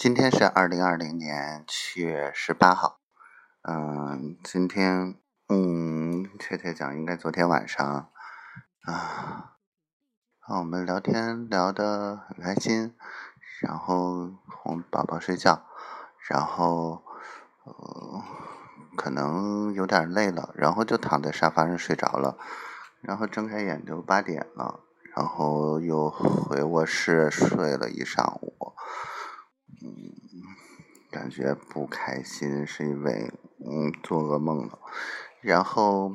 [0.00, 3.00] 今天是二零二零年七月十八号，
[3.68, 5.14] 嗯，今天，
[5.50, 8.08] 嗯，确切讲应该昨天晚上，
[8.86, 9.56] 啊，
[10.48, 12.94] 我们聊天聊得很开心，
[13.60, 15.66] 然后哄宝宝睡觉，
[16.30, 17.02] 然后，
[17.64, 18.22] 呃，
[18.96, 22.38] 可能有点累了，然后就躺在沙发上睡着了，
[23.02, 24.80] 然后睁开眼就八点了，
[25.14, 28.49] 然后又回卧室睡了一上午。
[31.10, 34.78] 感觉不开心，是因为嗯做噩梦了。
[35.40, 36.14] 然后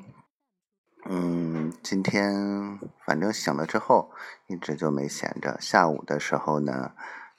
[1.08, 4.12] 嗯，今天反正醒了之后，
[4.48, 5.58] 一直就没闲着。
[5.59, 6.94] 下午的时候呢，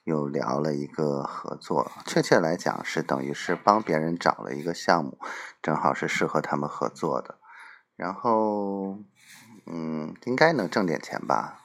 [0.05, 5.18] 又聊了一个合作，确切来讲是等于是帮别人找了一个项目，
[5.62, 7.38] 正好是适合他们合作的。
[7.96, 8.98] 然后
[9.66, 11.60] 嗯，应该能挣点钱吧，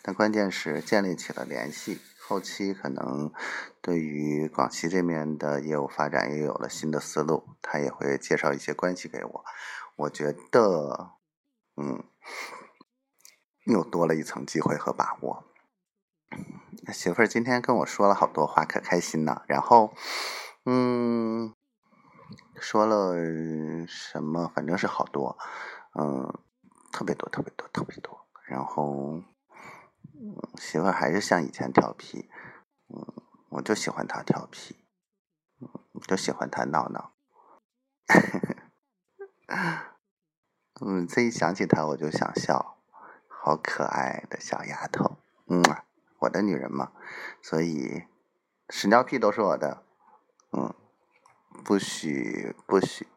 [0.00, 2.00] 但关键是建立起了联系。
[2.24, 3.32] 后期可能
[3.80, 9.44] 对于广西这边的业务发展也有了新的思路，他也会介绍一些关系给我。
[9.96, 11.10] 我觉得，
[11.76, 12.04] 嗯，
[13.66, 15.44] 又多了一层机会和把握。
[16.92, 19.42] 媳妇儿今天跟我说了好多话，可开心呢。
[19.46, 19.92] 然后，
[20.64, 21.54] 嗯，
[22.60, 23.14] 说了
[23.86, 24.50] 什么？
[24.54, 25.36] 反正是好多，
[25.98, 26.32] 嗯，
[26.92, 28.26] 特别多，特别多，特别多。
[28.46, 29.22] 然后。
[30.56, 32.30] 媳妇还是像以前调皮，
[32.88, 33.04] 嗯，
[33.50, 34.84] 我就喜欢她调皮，
[35.60, 35.68] 嗯，
[36.06, 37.12] 就喜欢她闹闹，
[40.80, 42.78] 嗯，这一想起她我就想笑，
[43.26, 45.60] 好可爱的小丫头，嗯，
[46.20, 46.92] 我的女人嘛，
[47.42, 48.04] 所以
[48.68, 49.82] 屎尿屁都是我的，
[50.52, 50.72] 嗯，
[51.64, 53.08] 不许不许，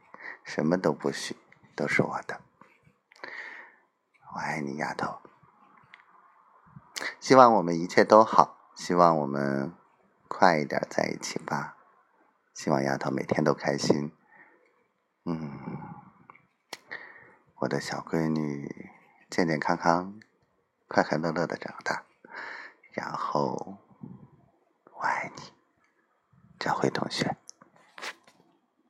[0.44, 1.38] 什么都不许，
[1.76, 2.42] 都是我的，
[4.34, 5.22] 我爱你，丫头。
[7.26, 9.74] 希望我们一切都好，希望我们
[10.28, 11.76] 快一点在一起吧。
[12.54, 14.12] 希望丫头每天都开心。
[15.24, 15.50] 嗯，
[17.56, 18.92] 我的小闺女
[19.28, 20.20] 健健康康、
[20.88, 22.04] 快快乐乐的长大。
[22.92, 23.80] 然后，
[24.94, 25.52] 我爱你，
[26.60, 27.38] 张辉同学。